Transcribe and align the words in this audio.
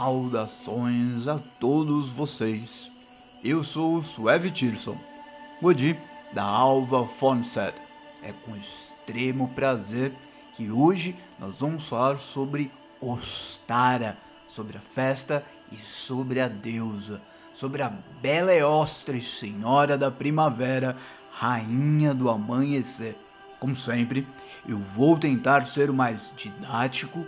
Saudações 0.00 1.28
a 1.28 1.38
todos 1.58 2.08
vocês. 2.08 2.90
Eu 3.44 3.62
sou 3.62 3.96
o 3.96 4.02
Sueve 4.02 4.50
Tirson, 4.50 4.96
Godi 5.60 5.94
da 6.32 6.42
Alva 6.42 7.06
Fonset. 7.06 7.74
É 8.22 8.32
com 8.32 8.56
extremo 8.56 9.48
prazer 9.48 10.14
que 10.54 10.70
hoje 10.70 11.14
nós 11.38 11.60
vamos 11.60 11.86
falar 11.86 12.16
sobre 12.16 12.72
Ostara, 12.98 14.16
sobre 14.48 14.78
a 14.78 14.80
festa 14.80 15.44
e 15.70 15.76
sobre 15.76 16.40
a 16.40 16.48
deusa, 16.48 17.20
sobre 17.52 17.82
a 17.82 17.92
bela 18.22 18.54
Eostre, 18.54 19.20
senhora 19.20 19.98
da 19.98 20.10
primavera, 20.10 20.96
rainha 21.30 22.14
do 22.14 22.30
amanhecer. 22.30 23.18
Como 23.58 23.76
sempre, 23.76 24.26
eu 24.66 24.78
vou 24.78 25.18
tentar 25.18 25.66
ser 25.66 25.90
o 25.90 25.94
mais 25.94 26.32
didático 26.34 27.26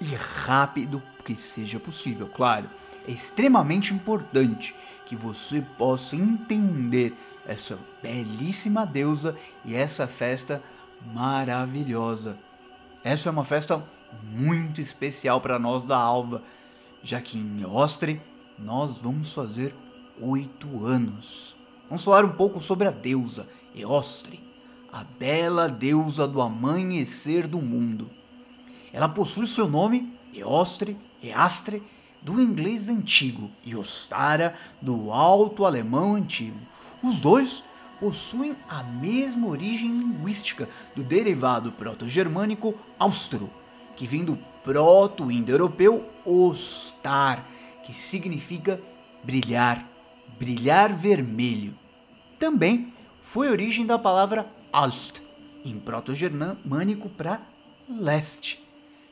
e 0.00 0.14
rápido 0.14 1.02
que 1.24 1.34
seja 1.34 1.78
possível, 1.78 2.28
claro. 2.28 2.70
É 3.06 3.10
extremamente 3.10 3.92
importante 3.92 4.74
que 5.06 5.16
você 5.16 5.62
possa 5.76 6.16
entender 6.16 7.14
essa 7.46 7.78
belíssima 8.02 8.84
deusa 8.84 9.36
e 9.64 9.74
essa 9.74 10.06
festa 10.06 10.62
maravilhosa. 11.14 12.38
Essa 13.02 13.28
é 13.28 13.32
uma 13.32 13.44
festa 13.44 13.82
muito 14.22 14.80
especial 14.80 15.40
para 15.40 15.58
nós 15.58 15.84
da 15.84 15.96
Alva, 15.96 16.42
já 17.02 17.20
que 17.20 17.38
em 17.38 17.64
Ostre 17.64 18.20
nós 18.58 19.00
vamos 19.00 19.32
fazer 19.32 19.74
oito 20.20 20.84
anos. 20.84 21.56
Vamos 21.88 22.04
falar 22.04 22.24
um 22.24 22.32
pouco 22.32 22.60
sobre 22.60 22.88
a 22.88 22.90
deusa 22.90 23.48
Eostre, 23.74 24.40
a 24.92 25.04
bela 25.04 25.68
deusa 25.68 26.26
do 26.26 26.42
amanhecer 26.42 27.46
do 27.46 27.62
mundo. 27.62 28.17
Ela 28.92 29.08
possui 29.08 29.46
seu 29.46 29.68
nome, 29.68 30.18
Eostre, 30.34 30.96
Eastre, 31.22 31.82
do 32.22 32.40
inglês 32.40 32.88
antigo, 32.88 33.50
e 33.64 33.76
Ostara, 33.76 34.54
do 34.80 35.12
alto 35.12 35.64
alemão 35.64 36.14
antigo. 36.14 36.58
Os 37.02 37.20
dois 37.20 37.64
possuem 38.00 38.56
a 38.68 38.82
mesma 38.82 39.48
origem 39.48 39.88
linguística 39.88 40.68
do 40.94 41.02
derivado 41.02 41.72
proto-germânico 41.72 42.74
austro, 42.98 43.50
que 43.96 44.06
vem 44.06 44.24
do 44.24 44.38
proto-indo-europeu 44.62 46.08
ostar, 46.24 47.46
que 47.82 47.92
significa 47.92 48.80
brilhar, 49.24 49.88
brilhar 50.38 50.92
vermelho. 50.92 51.76
Também 52.38 52.92
foi 53.20 53.50
origem 53.50 53.84
da 53.84 53.98
palavra 53.98 54.50
Alst, 54.72 55.20
em 55.64 55.78
proto-germânico 55.78 57.08
para 57.08 57.40
leste, 57.88 58.62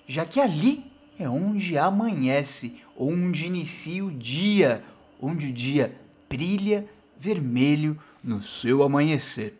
já 0.06 0.24
que 0.24 0.40
ali 0.40 0.84
é 1.18 1.28
onde 1.28 1.76
amanhece, 1.76 2.76
onde 2.96 3.46
inicia 3.46 4.04
o 4.04 4.10
dia, 4.10 4.82
onde 5.20 5.48
o 5.48 5.52
dia 5.52 5.98
brilha 6.28 6.86
vermelho 7.18 7.98
no 8.22 8.42
seu 8.42 8.82
amanhecer. 8.82 9.58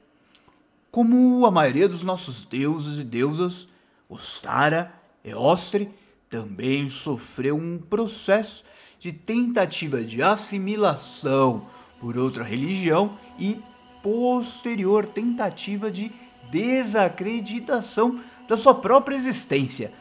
Como 0.90 1.44
a 1.46 1.50
maioria 1.50 1.88
dos 1.88 2.02
nossos 2.02 2.44
deuses 2.44 2.98
e 2.98 3.04
deusas, 3.04 3.68
Ostara, 4.08 4.92
Eostre, 5.24 5.90
também 6.28 6.88
sofreu 6.88 7.56
um 7.56 7.78
processo 7.78 8.64
de 8.98 9.12
tentativa 9.12 10.02
de 10.02 10.22
assimilação 10.22 11.66
por 12.00 12.16
outra 12.16 12.44
religião 12.44 13.18
e 13.38 13.60
posterior 14.02 15.06
tentativa 15.06 15.90
de 15.90 16.12
desacreditação 16.50 18.20
da 18.48 18.56
sua 18.56 18.74
própria 18.74 19.16
existência 19.16 19.92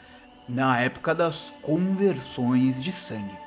na 0.47 0.79
época 0.79 1.13
das 1.15 1.53
conversões 1.61 2.83
de 2.83 2.91
sangue. 2.91 3.37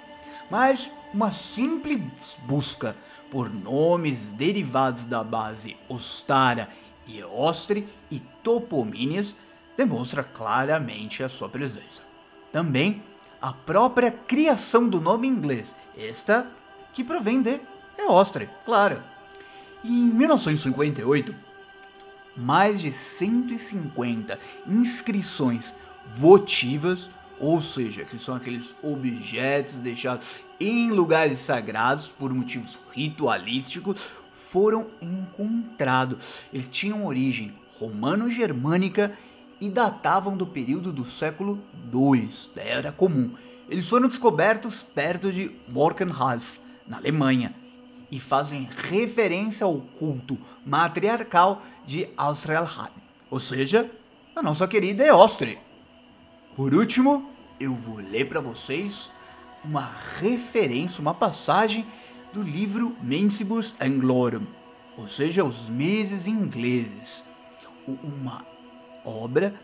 Mas 0.50 0.92
uma 1.12 1.30
simples 1.30 2.38
busca 2.46 2.96
por 3.30 3.50
nomes 3.50 4.32
derivados 4.32 5.04
da 5.04 5.22
base 5.22 5.76
Ostara 5.88 6.68
e 7.06 7.18
Eostre 7.18 7.86
e 8.10 8.20
topomínias 8.42 9.36
demonstra 9.76 10.24
claramente 10.24 11.22
a 11.22 11.28
sua 11.28 11.48
presença. 11.48 12.02
Também 12.50 13.02
a 13.40 13.52
própria 13.52 14.10
criação 14.10 14.88
do 14.88 15.00
nome 15.00 15.28
inglês, 15.28 15.76
esta 15.96 16.50
que 16.92 17.04
provém 17.04 17.40
de 17.40 17.60
Eostre, 17.98 18.48
claro. 18.64 19.02
Em 19.84 19.90
1958, 19.90 21.34
mais 22.36 22.80
de 22.80 22.90
150 22.90 24.38
inscrições 24.66 25.72
votivas, 26.08 27.10
ou 27.38 27.60
seja, 27.60 28.04
que 28.04 28.18
são 28.18 28.34
aqueles 28.34 28.74
objetos 28.82 29.74
deixados 29.74 30.36
em 30.60 30.90
lugares 30.90 31.38
sagrados 31.40 32.08
por 32.08 32.32
motivos 32.32 32.80
ritualísticos, 32.92 34.10
foram 34.32 34.88
encontrados. 35.00 36.42
Eles 36.52 36.68
tinham 36.68 37.06
origem 37.06 37.54
romano-germânica 37.78 39.16
e 39.60 39.68
datavam 39.68 40.36
do 40.36 40.46
período 40.46 40.92
do 40.92 41.04
século 41.04 41.62
II, 41.92 42.28
da 42.54 42.62
Era 42.62 42.92
Comum. 42.92 43.32
Eles 43.68 43.88
foram 43.88 44.08
descobertos 44.08 44.82
perto 44.82 45.30
de 45.32 45.54
Morkenhalf, 45.68 46.58
na 46.86 46.96
Alemanha, 46.96 47.54
e 48.10 48.18
fazem 48.18 48.68
referência 48.88 49.66
ao 49.66 49.78
culto 49.78 50.38
matriarcal 50.64 51.62
de 51.84 52.08
Australheim, 52.16 52.90
ou 53.30 53.38
seja, 53.38 53.90
a 54.34 54.42
nossa 54.42 54.66
querida 54.66 55.04
Eostre. 55.04 55.67
Por 56.58 56.74
último, 56.74 57.30
eu 57.60 57.72
vou 57.72 57.98
ler 57.98 58.28
para 58.28 58.40
vocês 58.40 59.12
uma 59.64 59.92
referência, 60.18 61.00
uma 61.00 61.14
passagem 61.14 61.86
do 62.32 62.42
livro 62.42 62.96
Mensibus 63.00 63.76
Anglorum, 63.80 64.44
ou 64.96 65.06
seja, 65.06 65.44
os 65.44 65.68
meses 65.68 66.26
ingleses, 66.26 67.24
uma 67.86 68.44
obra 69.04 69.54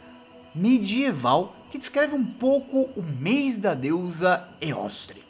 medieval 0.55 1.57
que 1.69 1.79
descreve 1.79 2.15
um 2.15 2.25
pouco 2.25 2.83
o 2.95 3.03
mês 3.03 3.59
da 3.59 3.75
deusa 3.75 4.49
Eostre. 4.61 5.25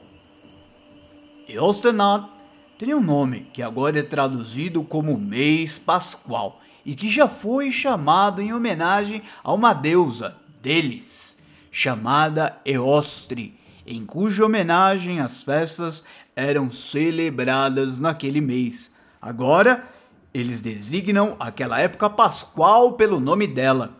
Eosternat 1.48 2.28
tem 2.76 2.92
um 2.92 3.02
nome 3.02 3.48
que 3.54 3.62
agora 3.62 4.00
é 4.00 4.02
traduzido 4.02 4.84
como 4.84 5.16
mês 5.16 5.78
pascual 5.78 6.60
e 6.84 6.94
que 6.94 7.08
já 7.08 7.26
foi 7.26 7.72
chamado 7.72 8.42
em 8.42 8.52
homenagem 8.52 9.22
a 9.42 9.50
uma 9.50 9.72
deusa 9.72 10.36
deles, 10.60 11.38
chamada 11.76 12.56
Eostre, 12.64 13.58
em 13.84 14.06
cuja 14.06 14.46
homenagem 14.46 15.18
as 15.18 15.42
festas 15.42 16.04
eram 16.36 16.70
celebradas 16.70 17.98
naquele 17.98 18.40
mês. 18.40 18.92
Agora, 19.20 19.84
eles 20.32 20.62
designam 20.62 21.34
aquela 21.40 21.80
época 21.80 22.08
pascual 22.08 22.92
pelo 22.92 23.18
nome 23.18 23.48
dela, 23.48 23.92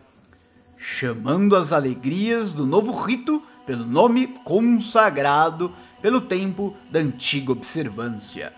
chamando 0.77 1.53
as 1.53 1.73
alegrias 1.73 2.53
do 2.53 2.65
novo 2.65 2.93
rito 2.93 3.43
pelo 3.65 3.85
nome 3.85 4.27
consagrado 4.45 5.75
pelo 6.01 6.21
tempo 6.21 6.73
da 6.89 6.99
antiga 6.99 7.51
observância. 7.51 8.53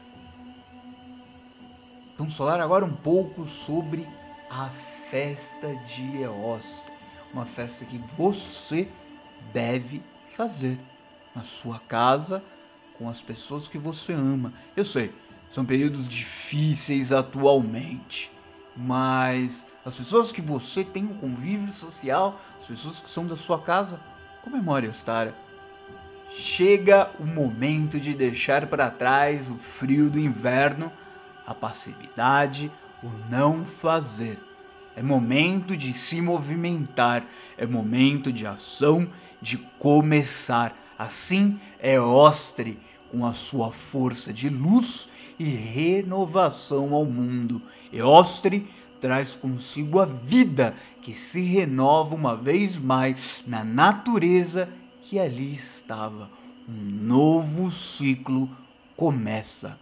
Vamos 2.19 2.37
falar 2.37 2.59
agora 2.59 2.85
um 2.85 2.95
pouco 2.95 3.47
sobre 3.47 4.07
a 4.47 4.69
festa 4.69 5.75
de 5.77 6.21
Eostre, 6.21 6.93
uma 7.33 7.47
festa 7.47 7.83
que 7.83 7.97
você 8.15 8.87
deve 9.53 10.01
fazer 10.25 10.79
na 11.35 11.43
sua 11.43 11.79
casa 11.79 12.43
com 12.97 13.09
as 13.09 13.21
pessoas 13.21 13.69
que 13.69 13.77
você 13.77 14.13
ama. 14.13 14.53
Eu 14.75 14.83
sei, 14.83 15.13
são 15.49 15.65
períodos 15.65 16.07
difíceis 16.07 17.11
atualmente, 17.11 18.31
mas 18.75 19.65
as 19.85 19.95
pessoas 19.95 20.31
que 20.31 20.41
você 20.41 20.83
tem 20.83 21.05
um 21.05 21.13
convívio 21.13 21.71
social, 21.71 22.39
as 22.59 22.65
pessoas 22.65 22.99
que 22.99 23.09
são 23.09 23.25
da 23.25 23.35
sua 23.35 23.61
casa, 23.61 23.99
comemore 24.41 24.87
Ostara. 24.87 25.35
Chega 26.29 27.09
o 27.19 27.25
momento 27.25 27.99
de 27.99 28.13
deixar 28.13 28.67
para 28.67 28.91
trás 28.91 29.49
o 29.49 29.57
frio 29.57 30.09
do 30.09 30.19
inverno, 30.19 30.91
a 31.45 31.53
passividade, 31.53 32.69
o 33.01 33.09
não 33.29 33.63
fazer. 33.63 34.37
É 34.95 35.01
momento 35.01 35.77
de 35.77 35.93
se 35.93 36.21
movimentar, 36.21 37.23
é 37.57 37.65
momento 37.65 38.33
de 38.33 38.45
ação, 38.45 39.09
de 39.41 39.57
começar 39.79 40.75
Assim 40.97 41.59
é 41.79 41.99
Ostre, 41.99 42.79
com 43.11 43.25
a 43.25 43.31
sua 43.31 43.71
força 43.71 44.33
de 44.33 44.49
luz 44.49 45.07
e 45.37 45.43
renovação 45.43 46.93
ao 46.93 47.05
mundo. 47.05 47.61
Eostre 47.93 48.67
traz 48.99 49.35
consigo 49.35 49.99
a 49.99 50.05
vida 50.05 50.75
que 51.01 51.13
se 51.13 51.41
renova 51.41 52.15
uma 52.15 52.35
vez 52.35 52.77
mais 52.77 53.43
na 53.45 53.63
natureza 53.63 54.67
que 54.99 55.19
ali 55.19 55.53
estava. 55.53 56.31
Um 56.67 56.73
novo 56.73 57.71
ciclo 57.71 58.49
começa. 58.95 59.77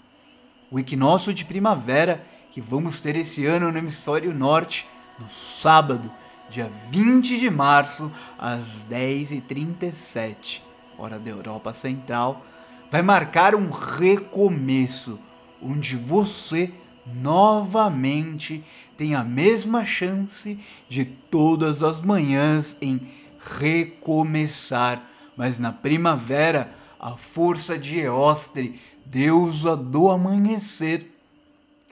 O 0.69 0.77
equinócio 0.77 1.33
de 1.33 1.45
primavera 1.45 2.27
que 2.51 2.59
vamos 2.59 2.99
ter 2.99 3.15
esse 3.15 3.45
ano 3.45 3.71
no 3.71 3.77
hemisfério 3.77 4.33
norte, 4.33 4.85
no 5.17 5.29
sábado, 5.29 6.11
dia 6.49 6.71
20 6.89 7.39
de 7.39 7.49
março, 7.49 8.11
às 8.37 8.85
10h37 8.89 10.65
hora 10.97 11.19
da 11.19 11.29
Europa 11.29 11.73
Central, 11.73 12.45
vai 12.89 13.01
marcar 13.01 13.55
um 13.55 13.69
recomeço, 13.69 15.19
onde 15.61 15.95
você 15.95 16.71
novamente 17.05 18.63
tem 18.97 19.15
a 19.15 19.23
mesma 19.23 19.83
chance 19.83 20.59
de 20.87 21.05
todas 21.05 21.83
as 21.83 22.01
manhãs 22.01 22.77
em 22.81 23.01
recomeçar. 23.39 25.05
Mas 25.35 25.59
na 25.59 25.71
primavera, 25.71 26.73
a 26.99 27.17
força 27.17 27.77
de 27.77 27.99
Eostre, 27.99 28.79
deusa 29.05 29.75
do 29.75 30.09
amanhecer, 30.09 31.11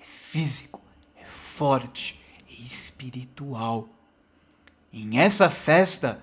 é 0.01 0.05
físico, 0.05 0.81
é 1.15 1.25
forte, 1.25 2.19
é 2.49 2.53
espiritual. 2.53 3.92
Em 4.95 5.17
essa 5.17 5.49
festa, 5.49 6.19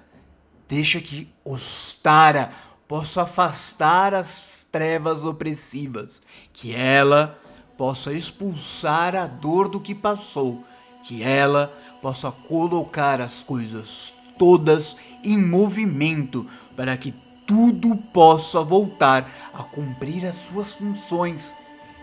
deixa 0.69 1.01
que 1.01 1.29
Ostara 1.45 2.53
possa 2.87 3.23
afastar 3.23 4.15
as 4.15 4.65
trevas 4.71 5.25
opressivas, 5.25 6.23
que 6.53 6.73
ela 6.73 7.37
possa 7.77 8.13
expulsar 8.13 9.17
a 9.17 9.27
dor 9.27 9.69
do 9.69 9.81
que 9.81 9.93
passou, 9.93 10.65
que 11.03 11.21
ela 11.21 11.77
possa 12.01 12.31
colocar 12.31 13.21
as 13.21 13.43
coisas 13.43 14.15
todas 14.39 14.97
em 15.25 15.37
movimento 15.37 16.49
para 16.77 16.97
que 16.97 17.13
tudo 17.45 17.97
possa 17.97 18.63
voltar 18.63 19.51
a 19.53 19.65
cumprir 19.65 20.25
as 20.25 20.37
suas 20.37 20.75
funções. 20.75 21.57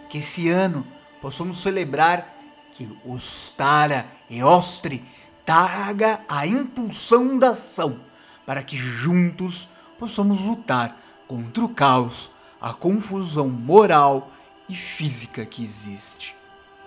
Que 0.10 0.18
esse 0.18 0.50
ano 0.50 0.86
possamos 1.22 1.60
celebrar 1.60 2.36
que 2.74 2.90
Ostara 3.06 4.06
e 4.30 4.44
Ostre 4.44 5.02
traga 5.48 6.20
a 6.28 6.46
impulsão 6.46 7.40
da 7.40 7.52
ação 7.52 8.02
para 8.46 8.62
que 8.62 8.76
juntos 8.76 9.70
possamos 9.98 10.42
lutar 10.42 11.02
contra 11.26 11.64
o 11.64 11.70
caos, 11.70 12.30
a 12.60 12.74
confusão 12.74 13.48
moral 13.48 14.30
e 14.68 14.76
física 14.76 15.46
que 15.46 15.64
existe. 15.64 16.36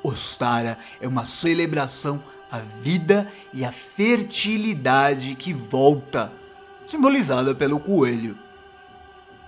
Ostara 0.02 0.78
é 1.00 1.08
uma 1.08 1.24
celebração 1.24 2.22
à 2.50 2.58
vida 2.58 3.32
e 3.54 3.64
à 3.64 3.72
fertilidade 3.72 5.34
que 5.36 5.54
volta, 5.54 6.30
simbolizada 6.86 7.54
pelo 7.54 7.80
coelho. 7.80 8.38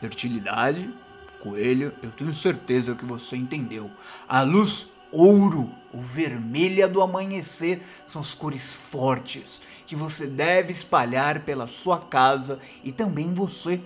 Fertilidade, 0.00 0.90
coelho, 1.38 1.92
eu 2.02 2.10
tenho 2.12 2.32
certeza 2.32 2.94
que 2.94 3.04
você 3.04 3.36
entendeu. 3.36 3.90
A 4.26 4.40
luz 4.40 4.88
ouro 5.12 5.70
ou 5.92 6.00
vermelha 6.00 6.88
do 6.88 7.02
amanhecer 7.02 7.82
são 8.06 8.20
as 8.20 8.34
cores 8.34 8.74
fortes 8.74 9.60
que 9.86 9.94
você 9.94 10.26
deve 10.26 10.72
espalhar 10.72 11.40
pela 11.40 11.66
sua 11.66 11.98
casa 11.98 12.58
e 12.82 12.90
também 12.90 13.34
você 13.34 13.80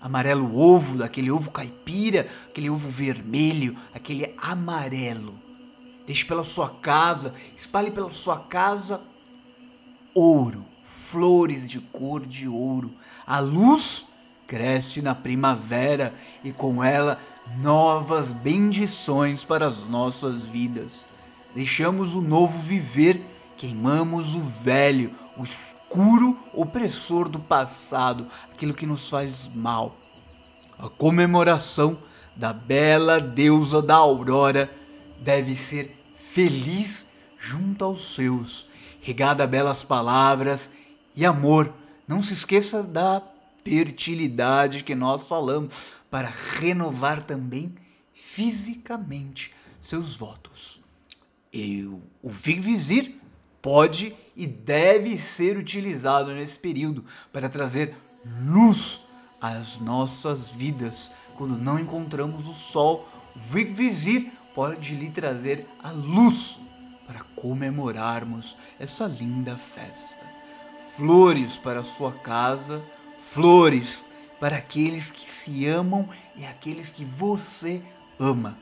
amarelo 0.00 0.56
ovo, 0.56 0.98
daquele 0.98 1.30
ovo 1.30 1.50
caipira, 1.50 2.26
aquele 2.48 2.70
ovo 2.70 2.88
vermelho, 2.88 3.76
aquele 3.92 4.34
amarelo. 4.38 5.40
Deixe 6.06 6.24
pela 6.24 6.44
sua 6.44 6.70
casa, 6.70 7.34
espalhe 7.54 7.90
pela 7.90 8.10
sua 8.10 8.38
casa 8.38 9.02
ouro, 10.14 10.64
flores 10.82 11.68
de 11.68 11.80
cor 11.80 12.24
de 12.24 12.48
ouro. 12.48 12.94
A 13.26 13.38
luz 13.38 14.06
cresce 14.46 15.02
na 15.02 15.14
primavera 15.14 16.14
e 16.42 16.52
com 16.52 16.82
ela 16.82 17.18
novas 17.58 18.32
bendições 18.32 19.44
para 19.44 19.66
as 19.66 19.84
nossas 19.84 20.42
vidas. 20.42 21.06
Deixamos 21.54 22.14
o 22.14 22.20
novo 22.20 22.58
viver, 22.58 23.24
queimamos 23.56 24.34
o 24.34 24.42
velho, 24.42 25.14
o 25.36 25.44
escuro 25.44 26.36
opressor 26.52 27.28
do 27.28 27.38
passado, 27.38 28.28
aquilo 28.52 28.74
que 28.74 28.86
nos 28.86 29.08
faz 29.08 29.48
mal. 29.54 29.96
A 30.78 30.88
comemoração 30.88 31.98
da 32.34 32.52
bela 32.52 33.20
deusa 33.20 33.80
da 33.80 33.94
aurora 33.94 34.70
deve 35.20 35.54
ser 35.54 35.96
feliz 36.14 37.06
junto 37.38 37.84
aos 37.84 38.14
seus, 38.14 38.66
regada 39.00 39.44
a 39.44 39.46
belas 39.46 39.84
palavras 39.84 40.70
e 41.14 41.24
amor. 41.24 41.72
Não 42.06 42.22
se 42.22 42.34
esqueça 42.34 42.82
da 42.82 43.22
fertilidade 43.66 44.84
que 44.84 44.94
nós 44.94 45.26
falamos 45.26 45.94
para 46.08 46.32
renovar 46.60 47.26
também 47.26 47.74
fisicamente 48.14 49.52
seus 49.80 50.14
votos. 50.14 50.80
E 51.52 51.84
o 52.22 52.30
Vigvisir 52.30 53.16
pode 53.60 54.14
e 54.36 54.46
deve 54.46 55.18
ser 55.18 55.56
utilizado 55.56 56.32
nesse 56.32 56.56
período 56.60 57.04
para 57.32 57.48
trazer 57.48 57.92
luz 58.44 59.02
às 59.40 59.78
nossas 59.78 60.50
vidas. 60.50 61.10
Quando 61.36 61.58
não 61.58 61.76
encontramos 61.76 62.46
o 62.46 62.54
sol, 62.54 63.08
o 63.34 63.40
Vigvisir 63.40 64.30
pode 64.54 64.94
lhe 64.94 65.10
trazer 65.10 65.66
a 65.82 65.90
luz 65.90 66.60
para 67.04 67.24
comemorarmos 67.34 68.56
essa 68.78 69.06
linda 69.06 69.58
festa. 69.58 70.24
Flores 70.94 71.58
para 71.58 71.82
sua 71.82 72.12
casa, 72.12 72.82
flores 73.16 74.04
para 74.38 74.56
aqueles 74.56 75.10
que 75.10 75.24
se 75.30 75.66
amam 75.66 76.08
e 76.36 76.44
aqueles 76.44 76.92
que 76.92 77.04
você 77.04 77.82
ama. 78.18 78.56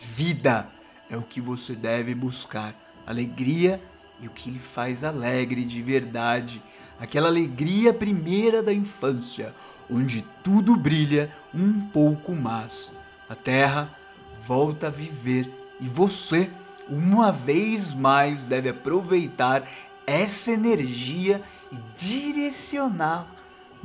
Vida 0.00 0.68
é 1.08 1.16
o 1.16 1.22
que 1.22 1.40
você 1.40 1.74
deve 1.74 2.14
buscar, 2.14 2.74
alegria 3.06 3.80
e 4.20 4.26
o 4.26 4.30
que 4.30 4.50
lhe 4.50 4.58
faz 4.58 5.04
alegre 5.04 5.64
de 5.64 5.82
verdade, 5.82 6.62
aquela 6.98 7.28
alegria 7.28 7.92
primeira 7.94 8.62
da 8.62 8.72
infância, 8.72 9.54
onde 9.90 10.22
tudo 10.42 10.76
brilha 10.76 11.32
um 11.54 11.80
pouco 11.88 12.32
mais. 12.32 12.92
A 13.28 13.34
terra 13.34 13.96
volta 14.44 14.88
a 14.88 14.90
viver 14.90 15.50
e 15.80 15.88
você, 15.88 16.50
uma 16.88 17.30
vez 17.30 17.94
mais, 17.94 18.48
deve 18.48 18.68
aproveitar 18.68 19.68
essa 20.06 20.52
energia 20.52 21.42
e 21.72 21.76
direcionar 21.96 23.35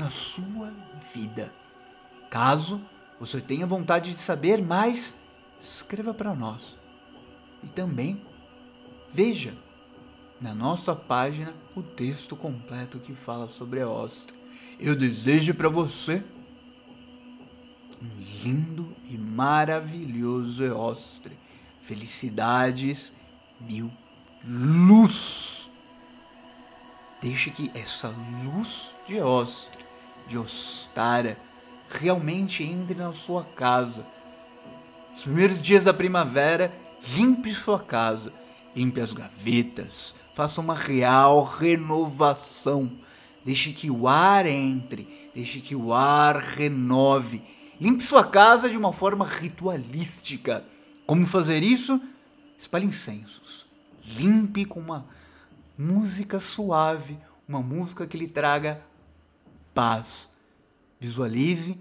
na 0.01 0.09
sua 0.09 0.74
vida. 1.13 1.53
Caso 2.30 2.81
você 3.19 3.39
tenha 3.39 3.68
vontade 3.68 4.13
de 4.13 4.19
saber 4.19 4.59
mais, 4.59 5.15
escreva 5.59 6.12
para 6.12 6.33
nós. 6.33 6.80
E 7.63 7.68
também 7.68 8.25
veja 9.13 9.56
na 10.39 10.56
nossa 10.56 10.95
página 10.95 11.53
o 11.75 11.83
texto 11.83 12.36
completo 12.36 12.98
que 12.98 13.13
fala 13.13 13.48
sobre 13.48 13.79
a 13.79 13.88
ostra. 13.88 14.36
Eu 14.79 14.96
desejo 14.96 15.53
para 15.53 15.70
você 15.70 16.24
um 18.01 18.20
lindo 18.43 18.96
e 19.05 19.15
maravilhoso 19.20 20.63
Eostre. 20.63 21.38
Felicidades, 21.84 23.13
mil 23.60 23.91
luz. 24.43 25.70
Deixe 27.22 27.51
que 27.51 27.70
essa 27.75 28.08
luz 28.43 28.96
de 29.05 29.17
Eostre, 29.17 29.90
de 30.28 30.38
Ostara, 30.38 31.38
realmente 31.90 32.63
entre 32.63 32.96
na 32.96 33.13
sua 33.13 33.44
casa. 33.44 34.06
Os 35.13 35.24
primeiros 35.24 35.62
dias 35.62 35.84
da 35.84 35.94
primavera, 35.94 36.74
limpe 37.16 37.51
sua 37.54 37.80
casa, 37.80 38.32
limpe 38.75 39.01
as 39.01 39.13
gavetas, 39.13 40.16
faça 40.34 40.62
uma 40.62 40.75
real 40.75 41.44
renovação. 41.44 42.92
Deixe 43.44 43.74
que 43.74 43.90
o 43.90 44.08
ar 44.08 44.46
entre, 44.46 45.32
deixe 45.34 45.60
que 45.60 45.75
o 45.75 45.94
ar 45.94 46.38
renove 46.38 47.44
Limpe 47.82 48.04
sua 48.04 48.24
casa 48.24 48.70
de 48.70 48.78
uma 48.78 48.94
forma 48.94 49.25
ritualística. 49.25 50.63
Como 51.08 51.25
fazer 51.25 51.63
isso? 51.63 52.00
Espalhe 52.56 52.86
incensos. 52.86 53.66
Limpe 54.06 54.66
com 54.66 54.80
uma 54.80 55.08
música 55.75 56.40
suave, 56.40 57.18
uma 57.48 57.60
música 57.60 58.06
que 58.06 58.20
lhe 58.20 58.28
traga 58.28 58.86
paz. 59.74 60.30
Visualize 61.00 61.78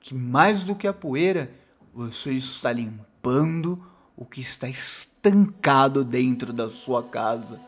que 0.00 0.14
mais 0.14 0.64
do 0.64 0.74
que 0.74 0.86
a 0.86 0.92
poeira, 0.92 1.52
você 1.94 2.32
está 2.32 2.72
limpando 2.72 3.82
o 4.16 4.24
que 4.24 4.40
está 4.40 4.68
estancado 4.68 6.04
dentro 6.04 6.52
da 6.52 6.70
sua 6.70 7.02
casa. 7.02 7.60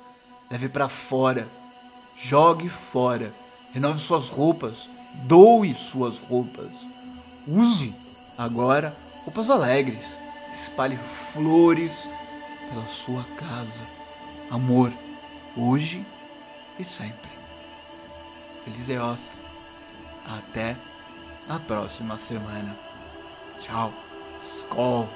Leve 0.51 0.69
para 0.69 0.89
fora, 0.89 1.49
jogue 2.17 2.69
fora, 2.69 3.35
renove 3.73 3.99
suas 3.99 4.29
roupas, 4.29 4.91
doe 5.27 5.75
suas 5.75 6.19
roupas. 6.19 6.87
Use 7.47 7.95
agora 8.37 8.97
roupas 9.25 9.51
alegres. 9.51 10.21
Espalhe 10.53 10.97
flores 10.97 12.09
pela 12.69 12.87
sua 12.87 13.25
casa. 13.37 13.87
Amor, 14.51 14.93
hoje 15.57 16.07
e 16.79 16.85
sempre. 16.85 17.31
Feliz 18.65 18.89
Eostre. 18.89 19.44
Até 20.27 20.77
a 21.49 21.59
próxima 21.59 22.17
semana. 22.17 22.77
Tchau. 23.61 23.93
Skol. 24.41 25.09